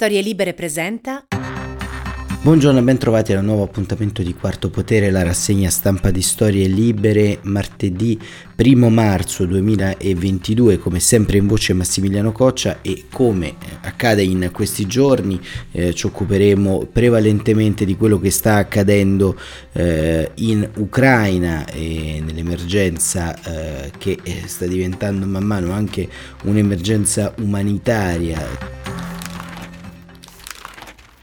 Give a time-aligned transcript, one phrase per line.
[0.00, 1.26] Storie Libere presenta.
[2.40, 6.68] Buongiorno e ben trovati al nuovo appuntamento di Quarto Potere, la rassegna stampa di Storie
[6.68, 8.16] Libere, martedì
[8.56, 15.40] 1 marzo 2022, come sempre in voce Massimiliano Coccia e come accade in questi giorni
[15.72, 19.36] eh, ci occuperemo prevalentemente di quello che sta accadendo
[19.72, 26.08] eh, in Ucraina e nell'emergenza eh, che eh, sta diventando man mano anche
[26.44, 28.78] un'emergenza umanitaria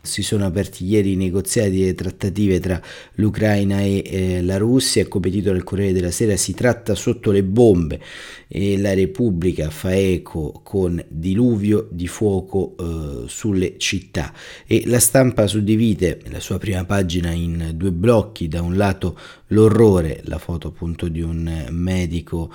[0.05, 2.81] si sono aperti ieri i negoziati e trattative tra
[3.15, 7.31] l'Ucraina e eh, la Russia e come titolo il Corriere della Sera si tratta sotto
[7.31, 7.99] le bombe
[8.47, 14.33] e la Repubblica fa eco con diluvio di fuoco eh, sulle città.
[14.65, 20.21] E la stampa suddivide la sua prima pagina in due blocchi da un lato l'orrore
[20.25, 22.51] la foto appunto di un medico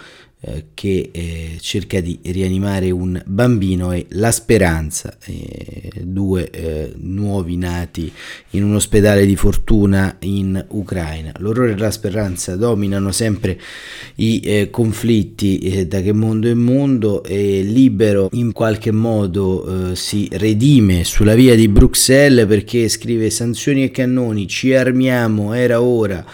[0.73, 8.11] che eh, cerca di rianimare un bambino e la speranza, eh, due eh, nuovi nati
[8.51, 11.33] in un ospedale di fortuna in Ucraina.
[11.39, 13.61] L'orrore e la speranza dominano sempre
[14.17, 20.29] i eh, conflitti eh, da che mondo è mondo e Libero in qualche modo si
[20.33, 26.25] redime sulla via di Bruxelles perché scrive sanzioni e cannoni, ci armiamo, era ora.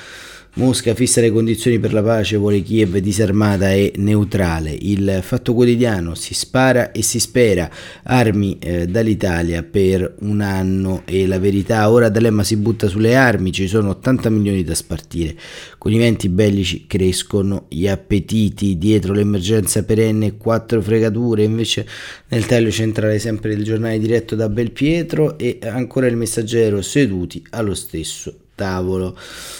[0.58, 4.70] Mosca fissa le condizioni per la pace, vuole Kiev disarmata e neutrale.
[4.70, 7.70] Il fatto quotidiano si spara e si spera.
[8.04, 11.90] Armi eh, dall'Italia per un anno e la verità.
[11.90, 15.36] Ora D'Alema si butta sulle armi, ci sono 80 milioni da spartire.
[15.76, 18.78] Con i venti bellici crescono gli appetiti.
[18.78, 21.42] Dietro l'emergenza perenne, quattro fregature.
[21.42, 21.86] Invece
[22.28, 27.74] nel taglio centrale sempre il giornale diretto da Belpietro e ancora il messaggero seduti allo
[27.74, 29.16] stesso tavolo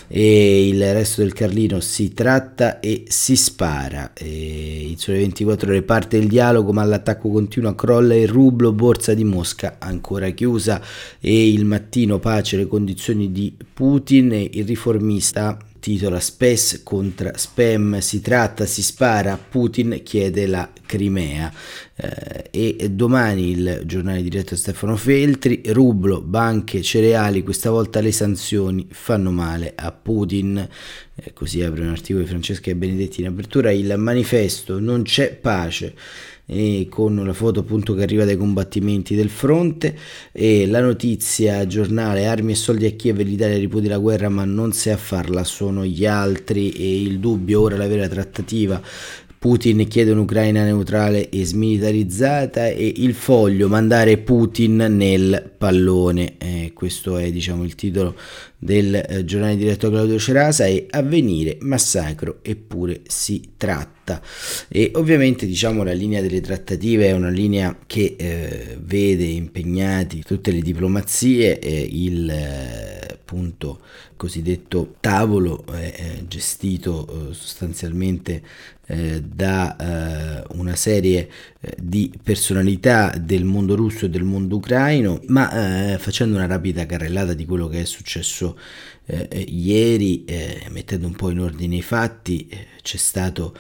[0.08, 4.10] e il resto del Carlino si tratta e si spara.
[4.14, 9.14] E in sole 24 ore parte il dialogo, ma l'attacco continua, crolla il rublo, borsa
[9.14, 10.82] di Mosca ancora chiusa
[11.20, 15.56] e il mattino pace le condizioni di Putin, il riformista
[15.86, 21.52] titola Spes contra Spam, si tratta, si spara, Putin chiede la Crimea.
[21.94, 28.88] Eh, e domani il giornale diretto Stefano Feltri, rublo, banche, cereali, questa volta le sanzioni
[28.90, 30.68] fanno male a Putin.
[31.14, 35.36] Eh, così apre un articolo di Francesca e Benedetti in apertura, il manifesto non c'è
[35.36, 35.94] pace
[36.46, 39.96] e con la foto appunto che arriva dai combattimenti del fronte.
[40.32, 44.72] E la notizia giornale armi e soldi a Kiev l'Italia ripudia la guerra ma non
[44.72, 46.70] sa a farla sono gli altri.
[46.70, 48.80] E il dubbio ora la vera trattativa
[49.46, 56.34] Putin chiede un'Ucraina neutrale e smilitarizzata e il foglio mandare Putin nel pallone.
[56.38, 58.16] Eh, questo è diciamo, il titolo
[58.58, 64.20] del eh, giornale diretto Claudio Cerasa e avvenire, massacro eppure si tratta.
[64.66, 70.50] E ovviamente diciamo la linea delle trattative è una linea che eh, vede impegnati tutte
[70.50, 71.56] le diplomazie,
[71.88, 73.80] il eh, appunto
[74.16, 78.40] cosiddetto tavolo è gestito eh, sostanzialmente
[78.86, 81.28] eh, da eh, una serie
[81.60, 86.86] eh, di personalità del mondo russo e del mondo ucraino, ma eh, facendo una rapida
[86.86, 88.56] carrellata di quello che è successo
[89.06, 90.24] eh, ieri,
[90.70, 92.48] mettendo un po' in ordine i fatti,
[92.82, 93.54] c'è stato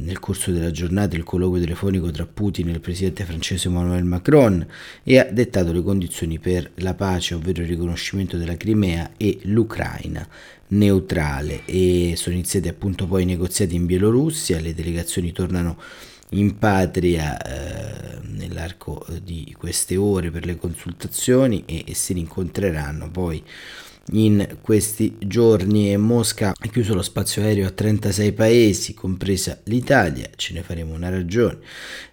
[0.00, 4.66] nel corso della giornata il colloquio telefonico tra Putin e il presidente francese Emmanuel Macron
[5.02, 10.26] e ha dettato le condizioni per la pace, ovvero il riconoscimento della Crimea e l'Ucraina
[10.68, 11.62] neutrale.
[11.64, 15.78] E sono iniziati appunto poi i negoziati in Bielorussia, le delegazioni tornano
[16.30, 23.42] in patria eh, nell'arco di queste ore per le consultazioni e, e si rincontreranno poi
[24.12, 30.54] in questi giorni Mosca ha chiuso lo spazio aereo a 36 paesi, compresa l'Italia, ce
[30.54, 31.58] ne faremo una ragione.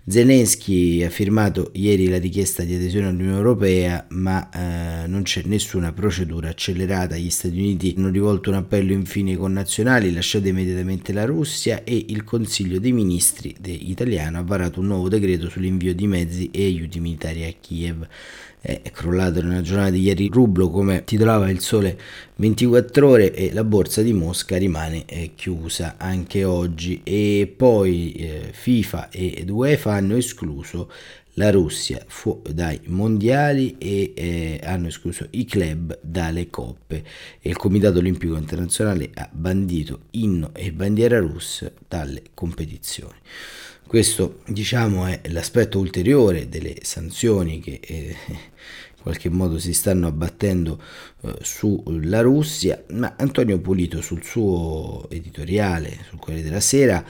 [0.09, 5.91] Zelensky ha firmato ieri la richiesta di adesione all'Unione Europea, ma eh, non c'è nessuna
[5.91, 7.17] procedura accelerata.
[7.17, 12.05] Gli Stati Uniti hanno rivolto un appello infine ai connazionali, lasciate immediatamente la Russia e
[12.07, 16.99] il Consiglio dei Ministri italiano ha varato un nuovo decreto sull'invio di mezzi e aiuti
[17.01, 18.07] militari a Kiev
[18.59, 21.97] è crollato nella giornata di ieri il rublo come titolava il sole
[22.35, 27.01] 24 ore e la borsa di Mosca rimane eh, chiusa anche oggi.
[27.03, 30.91] E poi eh, FIFA ed UEFA hanno escluso
[31.33, 32.03] la Russia.
[32.07, 37.03] Fu dai mondiali e eh, hanno escluso i club dalle coppe.
[37.39, 43.15] E il Comitato Olimpico Internazionale ha bandito inno e bandiera russa dalle competizioni.
[43.87, 48.15] Questo diciamo è l'aspetto ulteriore delle sanzioni che eh,
[48.95, 50.81] in qualche modo si stanno abbattendo
[51.21, 57.03] eh, sulla Russia, ma Antonio Pulito sul suo editoriale sul Corriere della Sera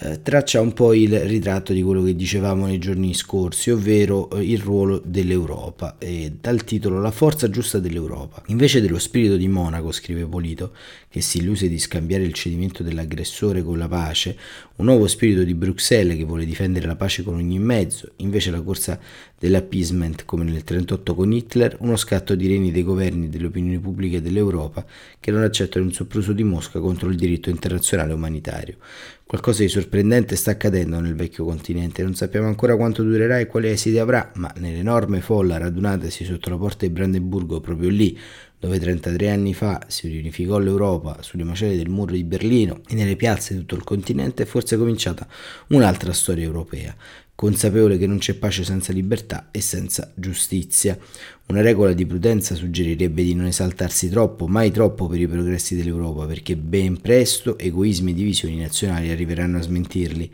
[0.00, 4.44] eh, traccia un po' il ritratto di quello che dicevamo nei giorni scorsi, ovvero eh,
[4.44, 8.42] il ruolo dell'Europa, e dal titolo La forza giusta dell'Europa.
[8.46, 10.72] Invece dello spirito di Monaco, scrive Polito,
[11.08, 14.36] che si illuse di scambiare il cedimento dell'aggressore con la pace,
[14.76, 18.60] un nuovo spirito di Bruxelles che vuole difendere la pace con ogni mezzo, invece la
[18.60, 19.00] corsa
[19.38, 23.78] dell'appeasement come nel 1938 con Hitler, uno scatto di reni dei governi e delle opinioni
[23.78, 24.84] pubbliche dell'Europa
[25.20, 28.76] che non accettano un sopruso di Mosca contro il diritto internazionale umanitario.
[29.24, 33.68] Qualcosa di sorprendente sta accadendo nel vecchio continente, non sappiamo ancora quanto durerà e quali
[33.68, 38.18] esiti avrà, ma nell'enorme folla radunatasi sotto la porta di Brandeburgo proprio lì,
[38.58, 43.14] dove 33 anni fa si riunificò l'Europa sulle macerie del muro di Berlino e nelle
[43.14, 45.28] piazze di tutto il continente, è forse cominciata
[45.68, 46.96] un'altra storia europea,
[47.38, 50.98] consapevole che non c'è pace senza libertà e senza giustizia.
[51.46, 56.26] Una regola di prudenza suggerirebbe di non esaltarsi troppo, mai troppo per i progressi dell'Europa,
[56.26, 60.32] perché ben presto egoismi e divisioni nazionali arriveranno a smentirli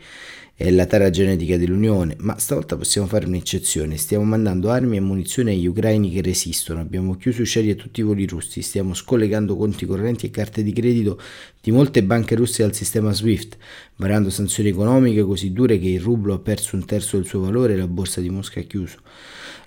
[0.57, 3.97] è la tara genetica dell'Unione, ma stavolta possiamo fare un'eccezione.
[3.97, 7.99] Stiamo mandando armi e munizioni agli ucraini che resistono, abbiamo chiuso i cieli a tutti
[7.99, 11.19] i voli russi, stiamo scollegando conti correnti e carte di credito
[11.59, 13.57] di molte banche russe al sistema SWIFT,
[13.97, 17.73] varando sanzioni economiche così dure che il rublo ha perso un terzo del suo valore
[17.73, 18.99] e la borsa di Mosca ha chiuso.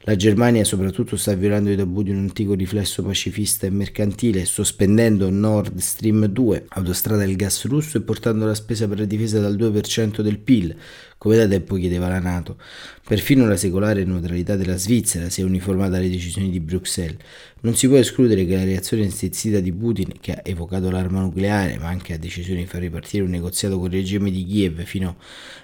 [0.08, 5.28] La Germania soprattutto sta violando i tabù di un antico riflesso pacifista e mercantile, sospendendo
[5.28, 9.54] Nord Stream 2, autostrada del gas russo, e portando la spesa per la difesa dal
[9.54, 10.74] 2% del PIL,
[11.18, 12.56] come da tempo chiedeva la Nato.
[13.04, 17.16] Perfino la secolare neutralità della Svizzera si è uniformata alle decisioni di Bruxelles.
[17.60, 21.76] Non si può escludere che la reazione instizzita di Putin, che ha evocato l'arma nucleare,
[21.78, 25.16] ma anche ha deciso di far ripartire un negoziato con il regime di Kiev fino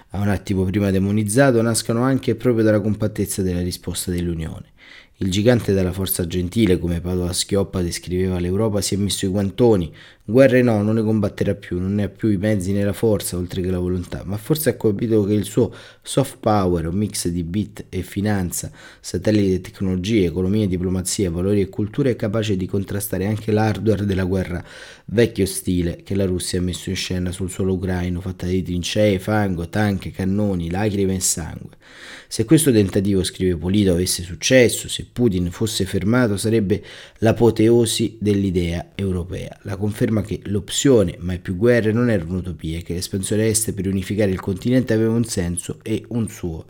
[0.09, 4.73] a un attimo prima demonizzato, nascano anche proprio dalla compattezza della risposta dell'Unione.
[5.17, 9.93] Il gigante della forza gentile, come Padova Schioppa descriveva l'Europa, si è messo i guantoni.
[10.27, 13.37] Guerre no, non ne combatterà più, non ne ha più i mezzi né la forza,
[13.37, 17.27] oltre che la volontà, ma forse ha capito che il suo soft power, un mix
[17.27, 22.65] di bit e finanza, satelliti e tecnologie, economia, diplomazia, valori e cultura, è capace di
[22.65, 24.63] contrastare anche l'hardware della guerra
[25.05, 29.19] vecchio stile che la Russia ha messo in scena sul suolo ucraino, fatta di trincee,
[29.19, 31.77] fango, tanche, cannoni, lacrime e sangue.
[32.27, 36.83] Se questo tentativo, scrive Polito, avesse successo, se Putin fosse fermato, sarebbe
[37.19, 42.93] l'apoteosi dell'idea europea, la conferma che l'opzione mai più guerre non era un'utopia e che
[42.93, 46.65] l'espansione est per unificare il continente aveva un senso e un suo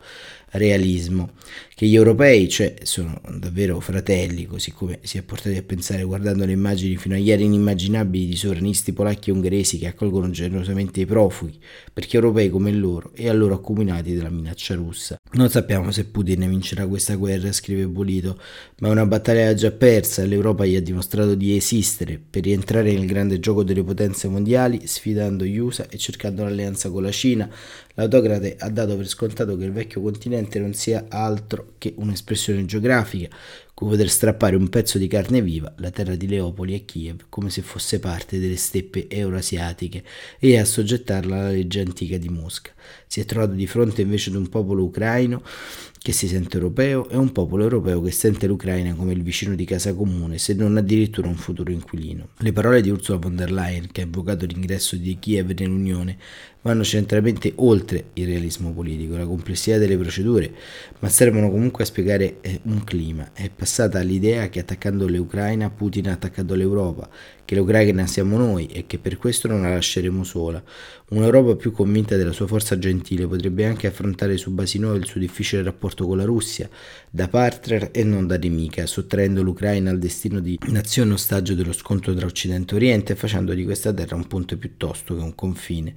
[0.56, 1.32] realismo,
[1.74, 6.46] che gli europei cioè, sono davvero fratelli, così come si è portati a pensare guardando
[6.46, 11.06] le immagini fino a ieri inimmaginabili di sovranisti polacchi e ungheresi che accolgono generosamente i
[11.06, 11.58] profughi,
[11.92, 15.18] perché europei come loro e a loro accomunati dalla minaccia russa.
[15.32, 18.40] Non sappiamo se Putin vincerà questa guerra, scrive Bolito,
[18.78, 23.06] ma una battaglia già persa e l'Europa gli ha dimostrato di esistere per rientrare nel
[23.06, 27.50] grande gioco delle potenze mondiali, sfidando gli USA e cercando l'alleanza con la Cina.
[27.94, 33.28] L'autocrate ha dato per scontato che il vecchio continente non sia altro che un'espressione geografica,
[33.78, 37.50] come poter strappare un pezzo di carne viva, la terra di Leopoli e Kiev, come
[37.50, 40.02] se fosse parte delle steppe euroasiatiche,
[40.38, 42.70] e assoggettarla alla legge antica di Mosca.
[43.06, 45.42] Si è trovato di fronte invece ad un popolo ucraino
[46.06, 49.64] che si sente europeo e un popolo europeo che sente l'Ucraina come il vicino di
[49.64, 52.28] casa comune, se non addirittura un futuro inquilino.
[52.38, 56.16] Le parole di Ursula von der Leyen, che ha invocato l'ingresso di Kiev nell'Unione,
[56.62, 60.52] vanno centralmente oltre il realismo politico, la complessità delle procedure,
[61.00, 63.32] ma servono comunque a spiegare eh, un clima.
[63.32, 67.10] È passata l'idea che attaccando l'Ucraina Putin ha attaccato l'Europa,
[67.44, 70.62] che l'Ucraina siamo noi e che per questo non la lasceremo sola.
[71.08, 75.18] Un'Europa più convinta della sua forza gentile potrebbe anche affrontare su basi nuove il suo
[75.18, 76.70] difficile rapporto con la Russia,
[77.10, 82.14] da partner e non da nemica, sottraendo l'Ucraina al destino di nazione ostaggio dello scontro
[82.14, 85.94] tra Occidente e Oriente e facendo di questa terra un ponte piuttosto che un confine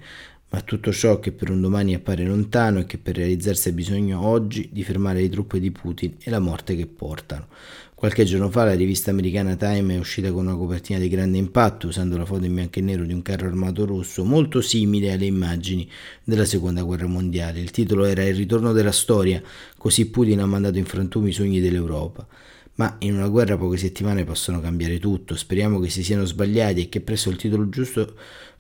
[0.50, 4.26] ma tutto ciò che per un domani appare lontano e che per realizzarsi ha bisogno
[4.26, 7.48] oggi di fermare le truppe di Putin e la morte che portano.
[7.94, 11.88] Qualche giorno fa la rivista americana Time è uscita con una copertina di grande impatto
[11.88, 15.26] usando la foto in bianco e nero di un carro armato rosso molto simile alle
[15.26, 15.88] immagini
[16.24, 17.60] della seconda guerra mondiale.
[17.60, 19.42] Il titolo era Il ritorno della storia,
[19.78, 22.26] così Putin ha mandato in frantumi i sogni dell'Europa.
[22.76, 26.88] Ma in una guerra poche settimane possono cambiare tutto, speriamo che si siano sbagliati e
[26.88, 28.16] che presso il titolo giusto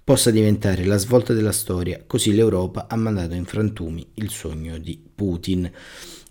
[0.09, 4.99] possa diventare la svolta della storia, così l'Europa ha mandato in frantumi il sogno di
[5.13, 5.71] Putin.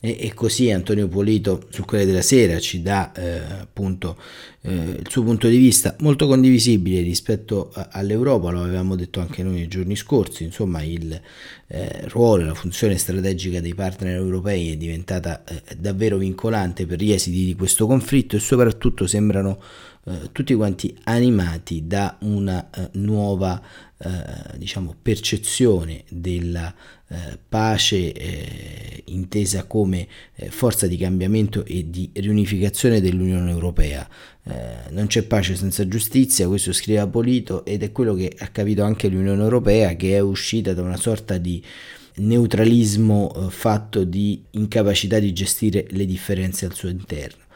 [0.00, 4.16] E, e così Antonio Polito sul Corriere della Sera ci dà eh, appunto
[4.62, 9.44] eh, il suo punto di vista molto condivisibile rispetto a, all'Europa, lo avevamo detto anche
[9.44, 11.20] noi nei giorni scorsi, insomma il
[11.68, 17.12] eh, ruolo la funzione strategica dei partner europei è diventata eh, davvero vincolante per gli
[17.12, 19.60] esiti di questo conflitto e soprattutto sembrano
[20.08, 23.60] eh, tutti quanti animati da una uh, nuova
[23.98, 26.72] eh, diciamo, percezione della
[27.08, 34.08] eh, pace eh, intesa come eh, forza di cambiamento e di riunificazione dell'Unione Europea.
[34.44, 38.84] Eh, non c'è pace senza giustizia, questo scrive Apolito ed è quello che ha capito
[38.84, 41.62] anche l'Unione Europea che è uscita da una sorta di
[42.18, 47.46] neutralismo eh, fatto di incapacità di gestire le differenze al suo interno.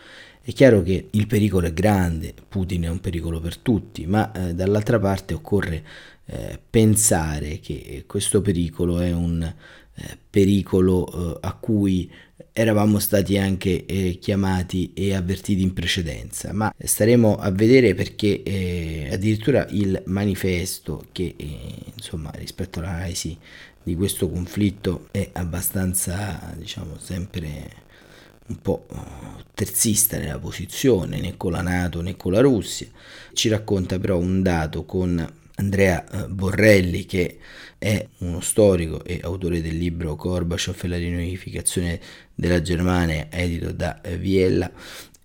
[0.45, 4.55] È chiaro che il pericolo è grande, Putin è un pericolo per tutti, ma eh,
[4.55, 5.85] dall'altra parte occorre
[6.27, 12.11] eh, pensare che questo pericolo è un eh, pericolo eh, a cui
[12.51, 19.11] eravamo stati anche eh, chiamati e avvertiti in precedenza, ma staremo a vedere perché eh,
[19.13, 21.37] addirittura il manifesto che
[21.95, 23.39] insomma rispetto all'analisi
[23.81, 27.91] di questo conflitto è abbastanza diciamo sempre
[28.49, 28.87] un po'
[29.55, 32.87] terzista nella posizione né con la Nato né con la Russia.
[33.33, 37.39] Ci racconta però un dato con Andrea eh, Borrelli che
[37.79, 42.01] è uno storico e autore del libro Gorbaciov e la riunificazione
[42.35, 44.71] della Germania edito da eh, Viella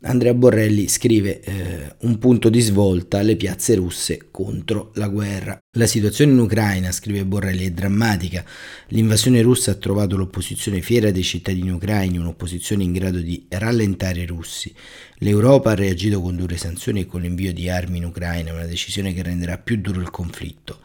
[0.02, 5.58] Andrea Borrelli scrive eh, un punto di svolta alle piazze russe contro la guerra.
[5.77, 8.43] La situazione in Ucraina, scrive Borrelli, è drammatica.
[8.88, 14.25] L'invasione russa ha trovato l'opposizione fiera dei cittadini ucraini, un'opposizione in grado di rallentare i
[14.25, 14.74] russi.
[15.19, 19.13] L'Europa ha reagito con dure sanzioni e con l'invio di armi in Ucraina, una decisione
[19.13, 20.79] che renderà più duro il conflitto.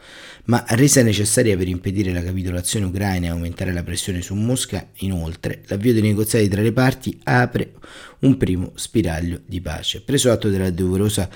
[0.45, 5.63] Ma resa necessaria per impedire la capitolazione ucraina e aumentare la pressione su Mosca, inoltre,
[5.67, 7.73] l'avvio dei negoziati tra le parti apre
[8.19, 10.01] un primo spiraglio di pace.
[10.01, 11.27] Preso atto della doverosa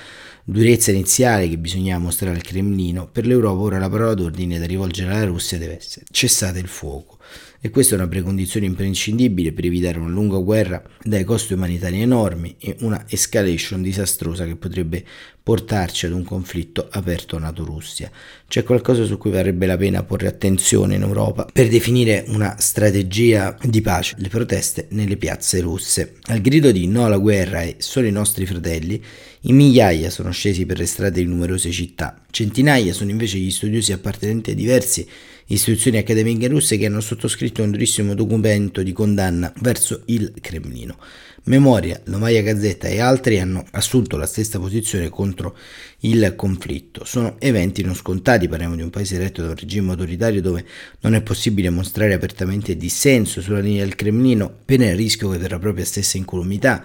[0.50, 5.12] durezza iniziale che bisognava mostrare al Cremlino, per l'Europa ora la parola d'ordine da rivolgere
[5.12, 7.18] alla Russia deve essere cessate il fuoco.
[7.60, 12.56] E questa è una precondizione imprescindibile per evitare una lunga guerra dai costi umanitari enormi
[12.60, 15.04] e una escalation disastrosa che potrebbe
[15.44, 18.10] portarci ad un conflitto aperto NATO-Russia.
[18.48, 23.58] C'è qualcosa su cui varrebbe la pena porre attenzione in Europa per definire una strategia
[23.62, 26.14] di pace, le proteste nelle piazze russe.
[26.28, 29.04] Al grido di no alla guerra e solo i nostri fratelli,
[29.50, 33.94] in migliaia sono scesi per le strade di numerose città, centinaia sono invece gli studiosi
[33.94, 35.08] appartenenti a diverse
[35.46, 40.98] istituzioni accademiche russe che hanno sottoscritto un durissimo documento di condanna verso il Cremlino.
[41.44, 45.58] Memoria, Novaia Gazzetta e altri hanno assunto la stessa posizione contro
[46.00, 47.06] il conflitto.
[47.06, 50.66] Sono eventi non scontati, parliamo di un paese retto da un regime autoritario dove
[51.00, 55.58] non è possibile mostrare apertamente dissenso sulla linea del Cremlino, pena il rischio che della
[55.58, 56.84] propria stessa incolumità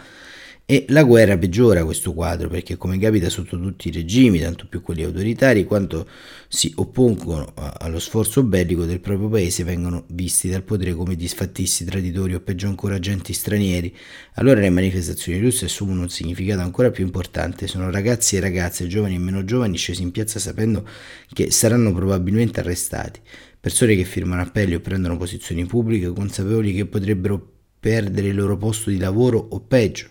[0.64, 4.80] e la guerra peggiora questo quadro perché come capita sotto tutti i regimi, tanto più
[4.80, 6.06] quelli autoritari, quando
[6.48, 12.34] si oppongono allo sforzo bellico del proprio paese vengono visti dal potere come disfattisti, traditori
[12.34, 13.94] o peggio ancora agenti stranieri.
[14.34, 17.66] Allora le manifestazioni russe assumono un significato ancora più importante.
[17.66, 20.88] Sono ragazzi e ragazze, giovani e meno giovani, scesi in piazza sapendo
[21.32, 23.20] che saranno probabilmente arrestati.
[23.58, 27.50] Persone che firmano appelli o prendono posizioni pubbliche consapevoli che potrebbero
[27.80, 30.06] perdere il loro posto di lavoro o peggio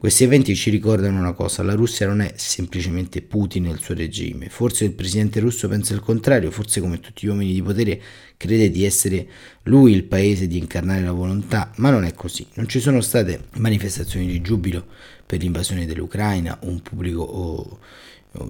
[0.00, 3.94] questi eventi ci ricordano una cosa, la Russia non è semplicemente Putin e il suo
[3.94, 8.00] regime, forse il presidente russo pensa il contrario, forse come tutti gli uomini di potere
[8.38, 9.28] crede di essere
[9.64, 13.48] lui il paese di incarnare la volontà, ma non è così, non ci sono state
[13.58, 14.86] manifestazioni di giubilo
[15.26, 17.78] per l'invasione dell'Ucraina, un pubblico oh,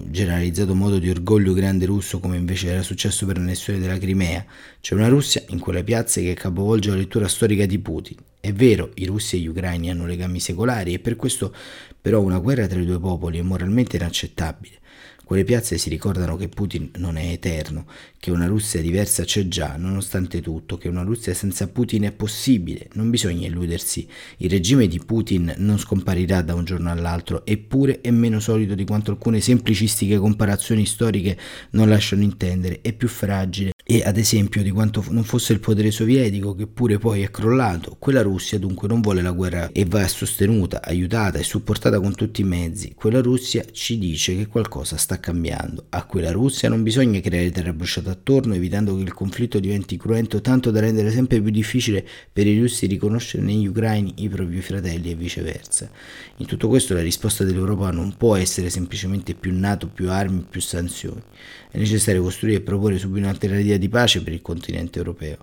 [0.05, 4.45] generalizzato modo di orgoglio grande russo come invece era successo per l'annessione della Crimea.
[4.79, 8.15] C'è una Russia in quelle piazze che capovolge la lettura storica di Putin.
[8.41, 11.53] È vero, i russi e gli ucraini hanno legami secolari e per questo
[12.01, 14.79] però una guerra tra i due popoli è moralmente inaccettabile.
[15.31, 17.85] Quelle piazze si ricordano che Putin non è eterno,
[18.19, 22.89] che una Russia diversa c'è già, nonostante tutto, che una Russia senza Putin è possibile,
[22.95, 24.05] non bisogna illudersi.
[24.39, 28.83] Il regime di Putin non scomparirà da un giorno all'altro, eppure è meno solido di
[28.83, 31.37] quanto alcune semplicistiche comparazioni storiche
[31.69, 35.91] non lasciano intendere, è più fragile e ad esempio di quanto non fosse il potere
[35.91, 40.07] sovietico che pure poi è crollato, quella Russia dunque non vuole la guerra e va
[40.07, 42.93] sostenuta, aiutata e supportata con tutti i mezzi.
[42.93, 45.85] Quella Russia ci dice che qualcosa sta cambiando.
[45.91, 50.41] A quella Russia non bisogna creare terra bruciata attorno evitando che il conflitto diventi cruento
[50.41, 55.11] tanto da rendere sempre più difficile per i russi riconoscere negli ucraini i propri fratelli
[55.11, 55.89] e viceversa.
[56.37, 60.59] In tutto questo la risposta dell'Europa non può essere semplicemente più NATO, più armi, più
[60.59, 61.21] sanzioni.
[61.71, 65.37] È necessario costruire e proporre subito un'alternativa di pace per il continente europeo.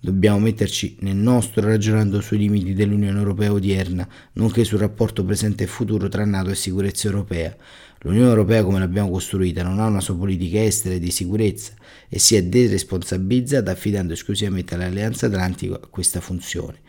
[0.00, 5.66] Dobbiamo metterci nel nostro ragionando sui limiti dell'Unione Europea odierna, nonché sul rapporto presente e
[5.66, 7.56] futuro tra NATO e sicurezza europea.
[8.02, 11.72] L'Unione Europea come l'abbiamo costruita non ha una sua politica estera e di sicurezza
[12.08, 16.80] e si è deresponsabilizzata affidando esclusivamente all'Alleanza Atlantica questa funzione.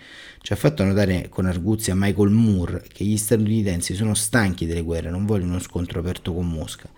[0.42, 5.10] Ci ha fatto notare con arguzia Michael Moore che gli statunitensi sono stanchi delle guerre,
[5.10, 6.90] non vogliono uno scontro aperto con Mosca.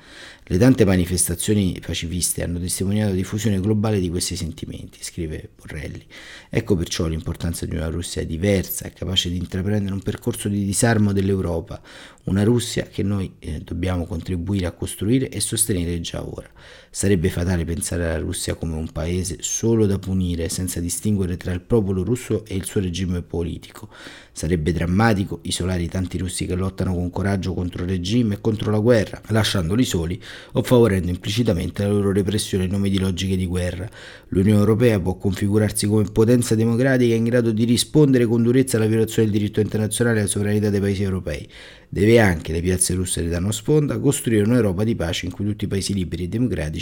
[0.44, 6.06] Le tante manifestazioni pacifiste hanno testimoniato la diffusione globale di questi sentimenti, scrive Borrelli.
[6.50, 11.82] Ecco perciò l'importanza di una Russia diversa capace di intraprendere un percorso di disarmo dell'Europa,
[12.26, 16.50] una Russia che noi eh, dobbiamo contribuire a costruire e sostenere già ora.
[16.94, 21.62] Sarebbe fatale pensare alla Russia come un paese solo da punire senza distinguere tra il
[21.62, 23.88] popolo russo e il suo regime politico.
[24.34, 28.72] Sarebbe drammatico isolare i tanti russi che lottano con coraggio contro il regime e contro
[28.72, 30.22] la guerra, lasciandoli soli
[30.52, 33.90] o favorendo implicitamente la loro repressione in nome di logiche di guerra.
[34.28, 39.30] L'Unione Europea può configurarsi come potenza democratica in grado di rispondere con durezza alla violazione
[39.30, 41.48] del diritto internazionale e alla sovranità dei paesi europei.
[41.88, 45.66] Deve anche, le piazze russe ne danno sponda, costruire un'Europa di pace in cui tutti
[45.66, 46.81] i paesi liberi e democratici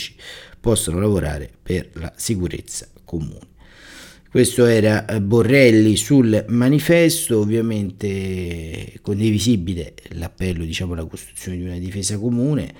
[0.59, 3.57] possano lavorare per la sicurezza comune.
[4.31, 12.19] Questo era eh, Borrelli sul manifesto, ovviamente condivisibile l'appello diciamo, alla costruzione di una difesa
[12.19, 12.71] comune,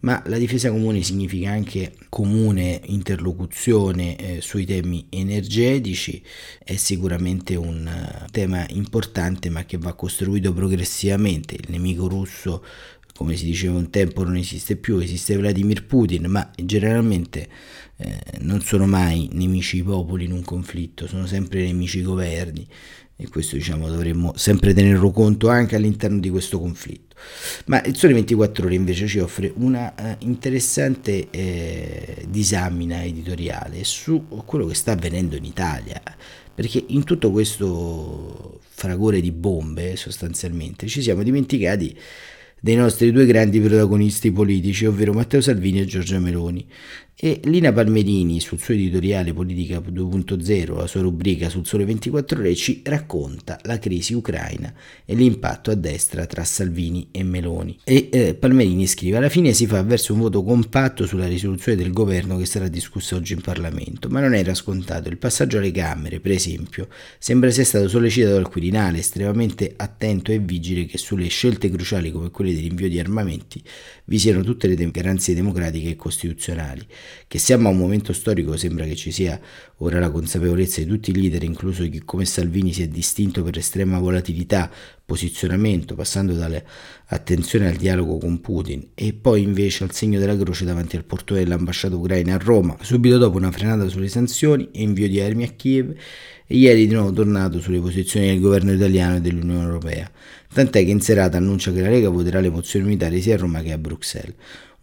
[0.00, 6.22] ma la difesa comune significa anche comune interlocuzione eh, sui temi energetici,
[6.62, 11.54] è sicuramente un uh, tema importante ma che va costruito progressivamente.
[11.54, 12.62] Il nemico russo
[13.18, 17.48] come si diceva un tempo non esiste più, esiste Vladimir Putin, ma generalmente
[17.96, 22.64] eh, non sono mai nemici i popoli in un conflitto, sono sempre nemici i governi
[23.16, 27.16] e questo diciamo dovremmo sempre tenerlo conto anche all'interno di questo conflitto.
[27.66, 34.26] Ma il Sole 24 Ore invece ci offre una uh, interessante eh, disamina editoriale su
[34.44, 36.00] quello che sta avvenendo in Italia,
[36.54, 41.98] perché in tutto questo fragore di bombe sostanzialmente ci siamo dimenticati
[42.60, 46.66] dei nostri due grandi protagonisti politici, ovvero Matteo Salvini e Giorgia Meloni.
[47.20, 52.54] E Lina Palmerini sul suo editoriale Politica 2.0, la sua rubrica sul Sole 24 Ore,
[52.54, 54.72] ci racconta la crisi ucraina
[55.04, 57.76] e l'impatto a destra tra Salvini e Meloni.
[57.82, 61.92] E eh, Palmerini scrive: Alla fine si fa verso un voto compatto sulla risoluzione del
[61.92, 65.08] governo che sarà discussa oggi in Parlamento, ma non era scontato.
[65.08, 66.86] Il passaggio alle Camere, per esempio,
[67.18, 72.30] sembra sia stato sollecitato dal Quirinale, estremamente attento e vigile che sulle scelte cruciali come
[72.30, 73.60] quelle dell'invio di armamenti
[74.04, 76.86] vi siano tutte le garanzie democratiche e costituzionali
[77.26, 79.40] che siamo a un momento storico sembra che ci sia
[79.78, 83.58] ora la consapevolezza di tutti i leader, incluso chi come Salvini si è distinto per
[83.58, 84.70] estrema volatilità,
[85.04, 90.96] posizionamento, passando dall'attenzione al dialogo con Putin e poi invece al segno della croce davanti
[90.96, 95.20] al portone dell'ambasciata ucraina a Roma, subito dopo una frenata sulle sanzioni e invio di
[95.20, 95.94] armi a Kiev
[96.46, 100.10] e ieri di nuovo tornato sulle posizioni del governo italiano e dell'Unione Europea,
[100.52, 103.62] tant'è che in serata annuncia che la Lega voterà le mozioni militari sia a Roma
[103.62, 104.34] che a Bruxelles.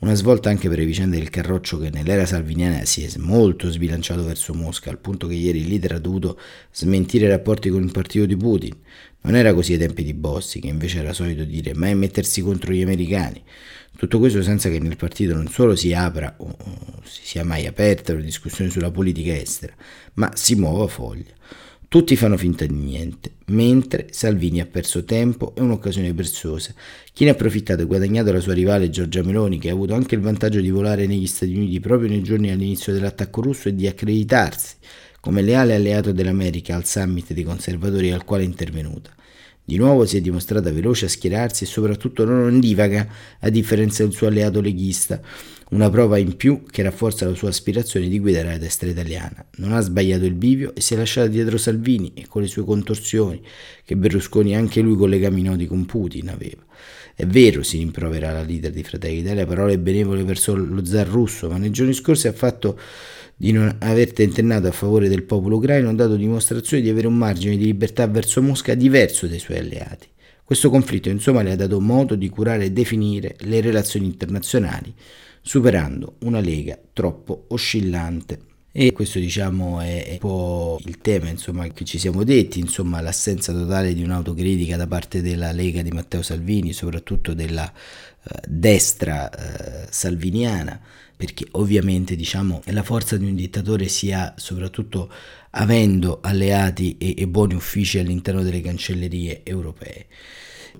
[0.05, 4.23] Una svolta anche per le vicende del Carroccio che nell'era salviniana si è molto sbilanciato
[4.23, 6.39] verso Mosca, al punto che ieri il leader ha dovuto
[6.71, 8.75] smentire i rapporti con il partito di Putin.
[9.21, 12.71] Non era così ai tempi di Bossi, che invece era solito dire mai mettersi contro
[12.71, 13.41] gli americani.
[13.97, 16.55] Tutto questo senza che nel partito non solo si apra o
[17.03, 19.73] si sia mai aperta una discussione sulla politica estera,
[20.13, 21.33] ma si muova foglia.
[21.87, 26.73] Tutti fanno finta di niente, mentre Salvini ha perso tempo e un'occasione preziosa.
[27.13, 30.15] Chi ne ha approfittato e guadagnato la sua rivale Giorgia Meloni, che ha avuto anche
[30.15, 33.87] il vantaggio di volare negli Stati Uniti proprio nei giorni all'inizio dell'attacco russo e di
[33.87, 34.75] accreditarsi
[35.19, 39.11] come leale alleato dell'America al summit dei conservatori al quale è intervenuta.
[39.67, 43.07] Di nuovo si è dimostrata veloce a schierarsi e soprattutto non ondivaga,
[43.39, 45.19] a differenza del suo alleato leghista
[45.71, 49.43] una prova in più che rafforza la sua aspirazione di guidare la destra italiana.
[49.55, 52.63] Non ha sbagliato il bivio e si è lasciata dietro Salvini e con le sue
[52.63, 53.41] contorsioni,
[53.83, 56.63] che Berlusconi anche lui con legami noti con Putin aveva.
[57.15, 61.49] È vero, si rimprovera la leader di Fratelli d'Italia, parole benevole verso lo zar russo,
[61.49, 62.77] ma nei giorni scorsi ha fatto
[63.35, 67.17] di non aver tentennato a favore del popolo ucraino, ha dato dimostrazione di avere un
[67.17, 70.07] margine di libertà verso Mosca diverso dai suoi alleati.
[70.43, 74.93] Questo conflitto insomma le ha dato modo di curare e definire le relazioni internazionali
[75.41, 78.54] superando una lega troppo oscillante.
[78.77, 83.53] E questo diciamo è un po' il tema insomma, che ci siamo detti, insomma l'assenza
[83.53, 89.87] totale di un'autocritica da parte della Lega di Matteo Salvini, soprattutto della eh, destra eh,
[89.89, 90.77] salviniana,
[91.15, 95.09] perché ovviamente diciamo la forza di un dittatore si ha soprattutto
[95.51, 100.07] avendo alleati e, e buoni uffici all'interno delle cancellerie europee.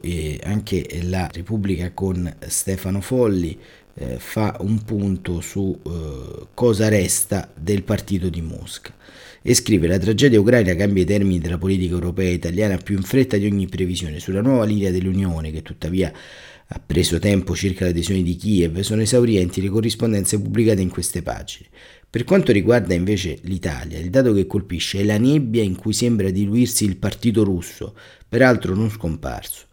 [0.02, 3.58] E anche la Repubblica con Stefano Folli
[3.96, 8.94] eh, fa un punto su eh, cosa resta del partito di Mosca
[9.42, 13.04] e scrive la tragedia ucraina cambia i termini della politica europea e italiana più in
[13.04, 14.20] fretta di ogni previsione.
[14.20, 16.12] Sulla nuova linea dell'Unione, che tuttavia
[16.68, 21.70] ha preso tempo circa l'adesione di Kiev, sono esaurienti le corrispondenze pubblicate in queste pagine.
[22.10, 26.32] Per quanto riguarda invece l'Italia, il dato che colpisce è la nebbia in cui sembra
[26.32, 27.96] diluirsi il partito russo,
[28.28, 29.64] peraltro non scomparso.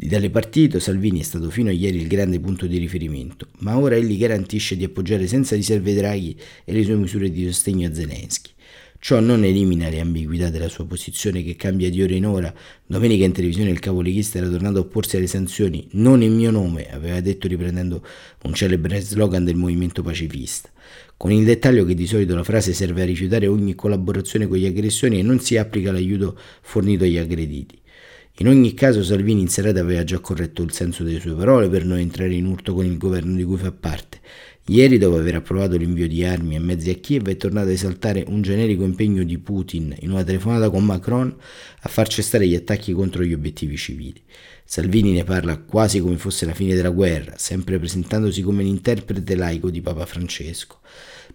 [0.00, 3.76] Di tale partito Salvini è stato fino a ieri il grande punto di riferimento, ma
[3.76, 6.34] ora egli garantisce di appoggiare senza riserve Draghi
[6.64, 8.50] e le sue misure di sostegno a Zelensky.
[8.98, 12.54] Ciò non elimina le ambiguità della sua posizione che cambia di ora in ora.
[12.86, 16.50] Domenica in televisione il capo leghista era tornato a opporsi alle sanzioni, non in mio
[16.50, 18.02] nome, aveva detto riprendendo
[18.44, 20.70] un celebre slogan del movimento pacifista.
[21.18, 24.64] Con il dettaglio che di solito la frase serve a rifiutare ogni collaborazione con gli
[24.64, 27.78] aggressioni e non si applica l'aiuto fornito agli aggrediti.
[28.40, 31.84] In ogni caso Salvini in serata aveva già corretto il senso delle sue parole per
[31.84, 34.18] non entrare in urto con il governo di cui fa parte.
[34.68, 38.24] Ieri, dopo aver approvato l'invio di armi e mezzi a Kiev, è tornato a esaltare
[38.28, 41.36] un generico impegno di Putin in una telefonata con Macron
[41.80, 44.22] a far cessare gli attacchi contro gli obiettivi civili.
[44.64, 49.68] Salvini ne parla quasi come fosse la fine della guerra, sempre presentandosi come l'interprete laico
[49.68, 50.78] di Papa Francesco.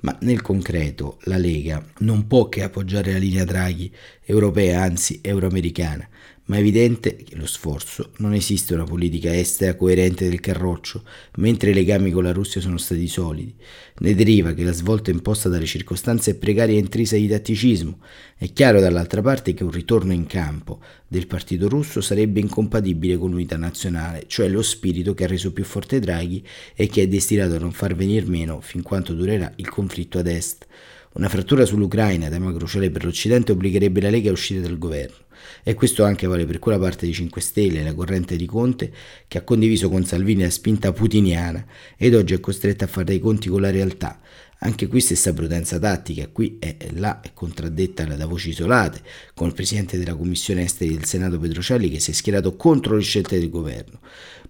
[0.02, 3.92] Ma nel concreto la Lega non può che appoggiare la linea Draghi,
[4.24, 6.08] europea, anzi euroamericana,
[6.46, 11.04] ma è evidente che lo sforzo non esiste una politica estera coerente del Carroccio,
[11.38, 13.56] mentre i legami con la Russia sono stati solidi.
[14.00, 18.00] Ne deriva che la svolta imposta dalle circostanze è precaria e intrisa di tatticismo.
[18.38, 23.32] È chiaro dall'altra parte che un ritorno in campo del partito russo sarebbe incompatibile con
[23.32, 27.56] l'unità nazionale, cioè lo spirito che ha reso più forte Draghi e che è destinato
[27.56, 30.68] a non far venir meno fin quanto durerà il conflitto ad est.
[31.14, 35.25] Una frattura sull'Ucraina, tema cruciale per l'Occidente, obbligherebbe la Lega a uscire dal governo.
[35.64, 38.92] E questo anche vale per quella parte di 5 Stelle, la corrente di Conte,
[39.28, 41.66] che ha condiviso con Salvini la spinta putiniana
[41.98, 44.20] ed oggi è costretta a fare dei conti con la realtà.
[44.60, 49.02] Anche qui stessa prudenza tattica, qui e là è contraddetta da voci isolate,
[49.34, 53.02] con il presidente della Commissione Esteri del Senato Pedrocelli che si è schierato contro le
[53.02, 54.00] scelte del governo.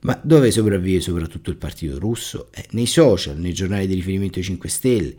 [0.01, 2.49] Ma dove sopravvive soprattutto il partito russo?
[2.53, 5.15] Eh, nei social, nei giornali di riferimento ai 5 Stelle,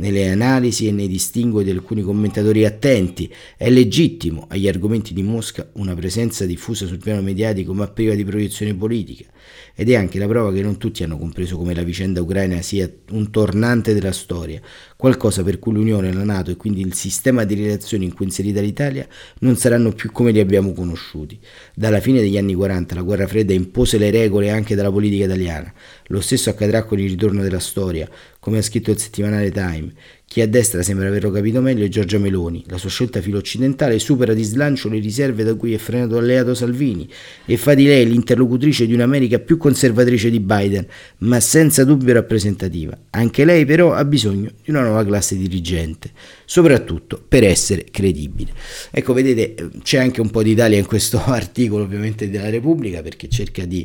[0.00, 3.32] nelle analisi e nei distinguo di alcuni commentatori attenti.
[3.56, 8.24] È legittimo agli argomenti di Mosca una presenza diffusa sul piano mediatico ma priva di
[8.24, 9.26] proiezione politica.
[9.74, 12.90] Ed è anche la prova che non tutti hanno compreso come la vicenda ucraina sia
[13.10, 14.60] un tornante della storia,
[15.00, 18.28] qualcosa per cui l'Unione, la Nato e quindi il sistema di relazioni in cui è
[18.28, 19.08] inserita l'Italia
[19.38, 21.40] non saranno più come li abbiamo conosciuti.
[21.74, 25.72] Dalla fine degli anni 40 la guerra fredda impose le regole anche della politica italiana.
[26.08, 28.06] Lo stesso accadrà con il ritorno della storia,
[28.38, 29.90] come ha scritto il settimanale Time.
[30.30, 32.62] Chi a destra sembra averlo capito meglio è Giorgia Meloni.
[32.68, 37.08] La sua scelta filo-occidentale supera di slancio le riserve da cui è frenato alleato Salvini
[37.44, 40.86] e fa di lei l'interlocutrice di un'America più conservatrice di Biden,
[41.18, 42.96] ma senza dubbio rappresentativa.
[43.10, 46.12] Anche lei però ha bisogno di una nuova classe dirigente,
[46.44, 48.52] soprattutto per essere credibile.
[48.92, 53.64] Ecco, vedete, c'è anche un po' d'Italia in questo articolo ovviamente della Repubblica perché cerca
[53.64, 53.84] di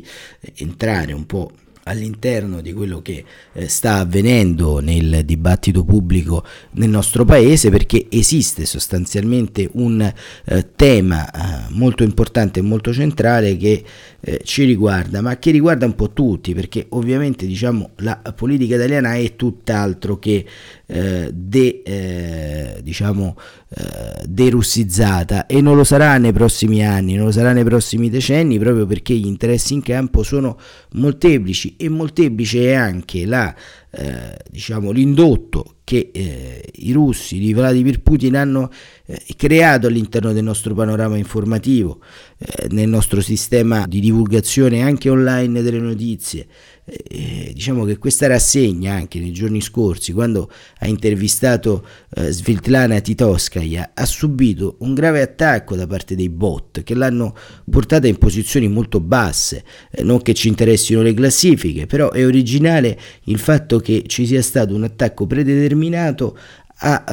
[0.54, 1.50] entrare un po'
[1.86, 8.66] all'interno di quello che eh, sta avvenendo nel dibattito pubblico nel nostro paese perché esiste
[8.66, 10.00] sostanzialmente un
[10.44, 13.84] eh, tema eh, molto importante e molto centrale che
[14.20, 19.14] eh, ci riguarda ma che riguarda un po' tutti perché ovviamente diciamo la politica italiana
[19.14, 20.44] è tutt'altro che
[20.86, 23.36] eh, de, eh, diciamo,
[23.78, 28.58] eh, derussizzata e non lo sarà nei prossimi anni, non lo sarà nei prossimi decenni
[28.58, 30.58] proprio perché gli interessi in campo sono
[30.92, 33.54] molteplici e molteplice è anche la,
[33.98, 38.70] eh, diciamo, l'indotto che eh, i russi di Vladimir Putin hanno
[39.06, 42.00] eh, creato all'interno del nostro panorama informativo,
[42.38, 46.46] eh, nel nostro sistema di divulgazione anche online delle notizie.
[46.88, 51.84] Eh, diciamo che questa rassegna anche nei giorni scorsi quando ha intervistato
[52.28, 57.34] Svitlana Titoskaya ha subito un grave attacco da parte dei bot che l'hanno
[57.68, 59.64] portata in posizioni molto basse
[60.02, 64.74] non che ci interessino le classifiche però è originale il fatto che ci sia stato
[64.74, 66.38] un attacco predeterminato
[66.78, 67.04] a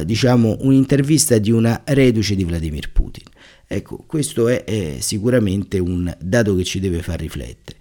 [0.00, 3.24] eh, diciamo un'intervista di una reduce di Vladimir Putin
[3.70, 7.76] Ecco, questo è, è, sicuramente un dato che ci deve far riflettere.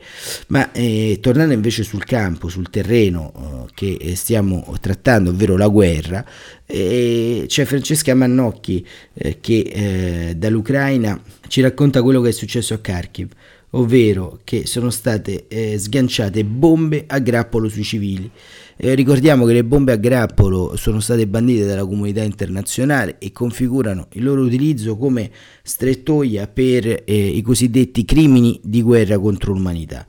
[0.47, 3.31] Ma eh, tornando invece sul campo, sul terreno
[3.69, 6.25] eh, che stiamo trattando, ovvero la guerra,
[6.65, 12.79] eh, c'è Francesca Mannocchi eh, che eh, dall'Ucraina ci racconta quello che è successo a
[12.79, 13.29] Kharkiv
[13.71, 18.29] ovvero che sono state eh, sganciate bombe a grappolo sui civili.
[18.77, 24.07] Eh, ricordiamo che le bombe a grappolo sono state bandite dalla comunità internazionale e configurano
[24.13, 25.31] il loro utilizzo come
[25.63, 30.05] strettoia per eh, i cosiddetti crimini di guerra contro l'umanità.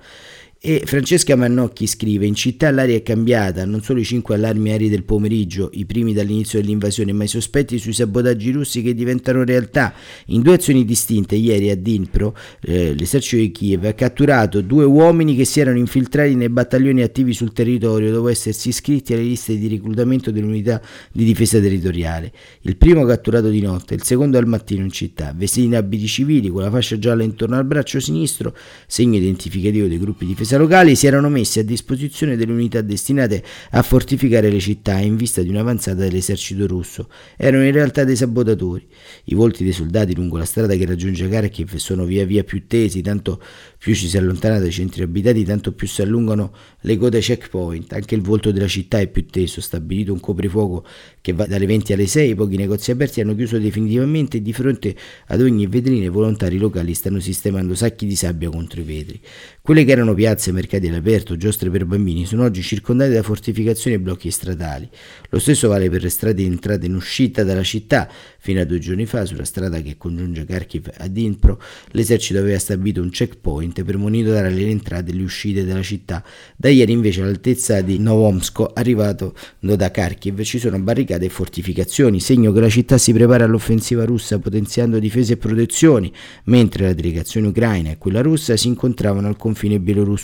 [0.60, 4.88] E Francesca Mannocchi scrive: In città l'aria è cambiata, non solo i cinque allarmi aerei
[4.88, 9.94] del pomeriggio, i primi dall'inizio dell'invasione, ma i sospetti sui sabotaggi russi che diventano realtà.
[10.26, 15.36] In due azioni distinte, ieri a Dnipro, eh, l'esercito di Kiev ha catturato due uomini
[15.36, 19.68] che si erano infiltrati nei battaglioni attivi sul territorio dopo essersi iscritti alle liste di
[19.68, 22.32] reclutamento dell'unità di difesa territoriale.
[22.62, 26.48] Il primo catturato di notte, il secondo al mattino in città, vestiti in abiti civili
[26.48, 28.56] con la fascia gialla intorno al braccio sinistro,
[28.88, 33.44] segno identificativo dei gruppi di difesa locali si erano messi a disposizione delle unità destinate
[33.70, 37.10] a fortificare le città in vista di un'avanzata dell'esercito russo.
[37.36, 38.86] Erano in realtà dei sabotatori.
[39.24, 43.02] I volti dei soldati lungo la strada che raggiunge Kharkiv sono via via più tesi,
[43.02, 43.42] tanto
[43.76, 47.92] più ci si allontana dai centri abitati, tanto più si allungano le code checkpoint.
[47.92, 50.84] Anche il volto della città è più teso, stabilito un coprifuoco
[51.20, 55.42] che va dalle 20 alle 6, pochi negozi aperti hanno chiuso definitivamente di fronte ad
[55.42, 59.20] ogni vetrina i volontari locali stanno sistemando sacchi di sabbia contro i vetri.
[59.60, 63.96] Quelle che erano piazze e mercati all'aperto, giostre per bambini, sono oggi circondate da fortificazioni
[63.96, 64.88] e blocchi stradali.
[65.30, 68.08] Lo stesso vale per le strade di entrata e in uscita dalla città.
[68.40, 73.02] Fino a due giorni fa, sulla strada che congiunge Kharkiv a Dnipro, l'esercito aveva stabilito
[73.02, 76.24] un checkpoint per monitorare le entrate e le uscite dalla città.
[76.56, 82.52] Da ieri invece all'altezza di Novomsko, arrivato da Kharkiv, ci sono barricate e fortificazioni, segno
[82.52, 86.12] che la città si prepara all'offensiva russa potenziando difese e protezioni,
[86.44, 89.78] mentre la delegazione ucraina e quella russa si incontravano al confine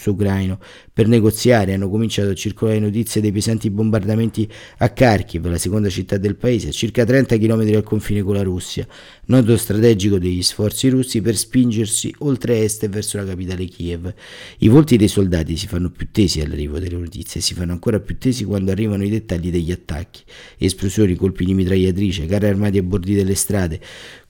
[0.05, 0.59] bielorusso-ucraino
[0.93, 1.73] per negoziare.
[1.73, 6.69] Hanno cominciato a circolare notizie dei pesanti bombardamenti a Kharkiv, la seconda città del paese,
[6.69, 8.87] a circa 30 km dal confine con la Russia,
[9.27, 14.13] nodo strategico degli sforzi russi per spingersi oltre est verso la capitale Kiev.
[14.59, 18.19] I volti dei soldati si fanno più tesi all'arrivo delle notizie, si fanno ancora più
[18.19, 20.23] tesi quando arrivano i dettagli degli attacchi,
[20.59, 23.81] esplosioni, colpi di mitragliatrice, carri armati a bordi delle strade,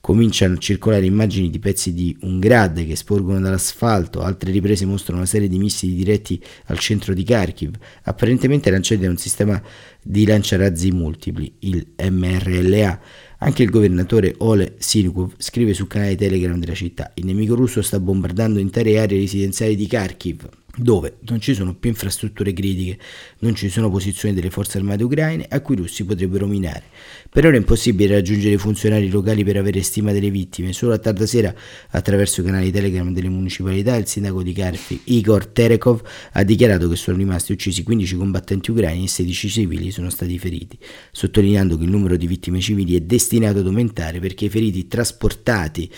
[0.05, 5.17] Cominciano a circolare immagini di pezzi di un grad che sporgono dall'asfalto, altre riprese mostrano
[5.17, 9.59] una serie di missili diretti al centro di Kharkiv, apparentemente lanciati da un sistema
[10.03, 12.99] di lanciarazzi multipli, il MRLA.
[13.39, 17.99] Anche il governatore Ole Sinukov scrive sul canale Telegram della città: Il nemico russo sta
[17.99, 22.97] bombardando intere aree residenziali di Kharkiv dove non ci sono più infrastrutture critiche,
[23.39, 26.83] non ci sono posizioni delle forze armate ucraine a cui i russi potrebbero minare.
[27.29, 30.73] Per ora è impossibile raggiungere i funzionari locali per avere stima delle vittime.
[30.73, 31.53] Solo a tarda sera,
[31.89, 36.01] attraverso i canali Telegram delle municipalità, il sindaco di Kharkiv, Igor Terekov,
[36.33, 40.77] ha dichiarato che sono rimasti uccisi 15 combattenti ucraini e 16 civili sono stati feriti,
[41.11, 45.89] sottolineando che il numero di vittime civili è destinato ad aumentare perché i feriti trasportati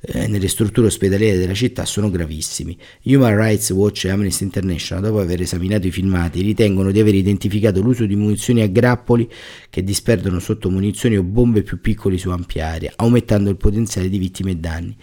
[0.00, 2.76] eh, nelle strutture ospedaliere della città sono gravissimi.
[3.04, 7.80] Human Rights Watch e Amnesty International, dopo aver esaminato i filmati, ritengono di aver identificato
[7.80, 9.28] l'uso di munizioni a grappoli
[9.72, 14.18] che disperdono sotto munizioni o bombe più piccoli su ampia area, aumentando il potenziale di
[14.18, 14.94] vittime e danni.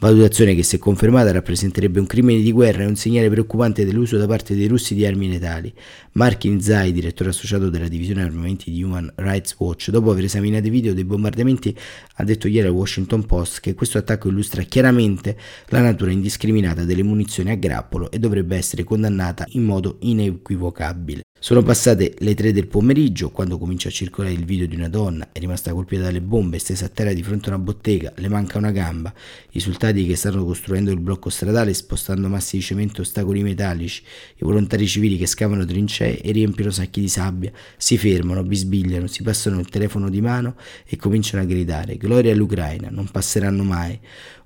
[0.00, 4.26] Valutazione che se confermata rappresenterebbe un crimine di guerra e un segnale preoccupante dell'uso da
[4.26, 5.72] parte dei russi di armi letali.
[6.14, 10.70] Markin Zai, direttore associato della divisione armamenti di Human Rights Watch, dopo aver esaminato i
[10.70, 11.72] video dei bombardamenti,
[12.16, 17.04] ha detto ieri al Washington Post che questo attacco illustra chiaramente la natura indiscriminata delle
[17.04, 21.25] munizioni a grappolo e dovrebbe essere condannata in modo inequivocabile.
[21.38, 25.28] Sono passate le 3 del pomeriggio quando comincia a circolare il video di una donna,
[25.32, 28.56] è rimasta colpita dalle bombe, stesa a terra di fronte a una bottega, le manca
[28.56, 29.12] una gamba.
[29.50, 34.02] I soldati che stanno costruendo il blocco stradale spostando massi di cemento e ostacoli metallici,
[34.36, 39.22] i volontari civili che scavano trincee e riempiono sacchi di sabbia, si fermano, bisbigliano, si
[39.22, 43.96] passano il telefono di mano e cominciano a gridare Gloria all'Ucraina, non passeranno mai.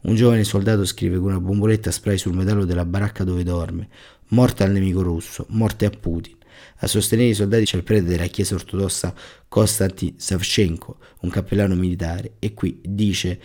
[0.02, 3.88] Un giovane soldato scrive con una bomboletta spray sul metallo della baracca dove dorme,
[4.30, 6.38] morte al nemico russo, morte a Putin.
[6.78, 9.14] A sostenere i soldati c'è il prete della chiesa ortodossa
[9.48, 13.40] Konstantin Savchenko, un cappellano militare, e qui dice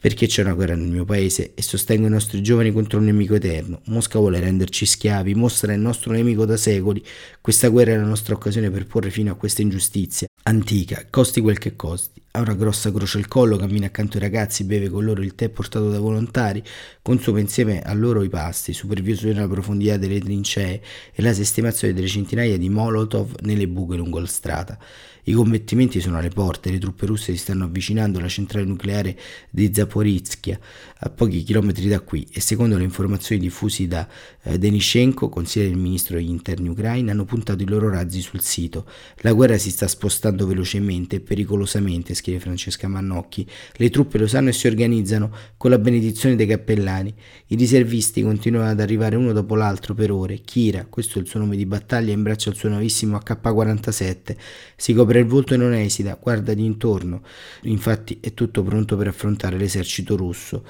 [0.00, 3.34] perché c'è una guerra nel mio paese e sostengo i nostri giovani contro un nemico
[3.34, 3.82] eterno.
[3.86, 7.04] Mosca vuole renderci schiavi, mostra il nostro nemico da secoli.
[7.40, 10.26] Questa guerra è la nostra occasione per porre fine a questa ingiustizia.
[10.44, 12.22] Antica, costi quel che costi.
[12.32, 15.48] Ha una grossa croce al collo, cammina accanto ai ragazzi, beve con loro il tè
[15.48, 16.62] portato dai volontari,
[17.02, 20.80] consuma insieme a loro i pasti, supervisiona la profondità delle trincee
[21.12, 24.78] e la sistemazione delle centinaia di Molotov nelle buche lungo la strada.
[25.24, 29.18] I combattimenti sono alle porte, le truppe russe si stanno avvicinando alla centrale nucleare
[29.50, 30.58] di Zaporizhia,
[31.02, 34.06] a pochi chilometri da qui, e secondo le informazioni diffuse da
[34.42, 38.86] eh, Denishenko, consigliere del ministro degli interni ucraini, hanno puntato i loro razzi sul sito.
[39.18, 43.46] La guerra si sta spostando velocemente e pericolosamente, scrive Francesca Mannocchi.
[43.74, 47.12] Le truppe lo sanno e si organizzano con la benedizione dei cappellani.
[47.48, 50.40] I riservisti continuano ad arrivare uno dopo l'altro per ore.
[50.40, 54.36] Kira, questo è il suo nome di battaglia, in braccio al suo nuovissimo AK-47.
[54.76, 57.22] Si copre il volto e non esita, guarda di intorno.
[57.62, 60.64] Infatti è tutto pronto per affrontare l'esercito dell'esercito russo.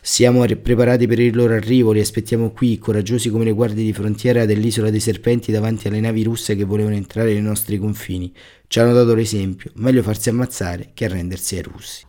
[0.00, 4.44] Siamo preparati per il loro arrivo, li aspettiamo qui, coraggiosi come le guardie di frontiera
[4.44, 8.32] dell'isola dei serpenti davanti alle navi russe che volevano entrare nei nostri confini.
[8.66, 12.04] Ci hanno dato l'esempio, meglio farsi ammazzare che arrendersi ai russi.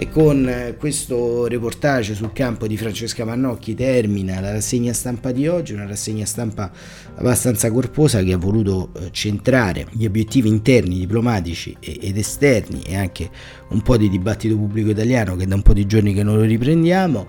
[0.00, 5.48] E con eh, questo reportage sul campo di Francesca Mannocchi termina la rassegna stampa di
[5.48, 6.70] oggi, una rassegna stampa
[7.16, 13.28] abbastanza corposa che ha voluto eh, centrare gli obiettivi interni, diplomatici ed esterni e anche
[13.70, 16.42] un po' di dibattito pubblico italiano che da un po' di giorni che non lo
[16.42, 17.26] riprendiamo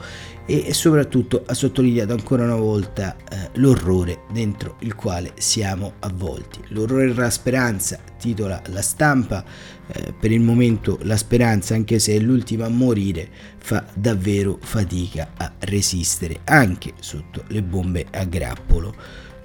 [0.49, 6.59] e soprattutto ha sottolineato ancora una volta eh, l'orrore dentro il quale siamo avvolti.
[6.69, 9.43] L'orrore della speranza, titola la stampa,
[9.87, 15.33] eh, per il momento la speranza, anche se è l'ultima a morire, fa davvero fatica
[15.37, 18.95] a resistere, anche sotto le bombe a grappolo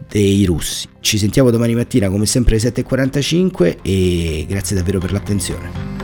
[0.09, 0.89] dei russi.
[1.01, 6.04] Ci sentiamo domani mattina come sempre alle 7.45 e grazie davvero per l'attenzione.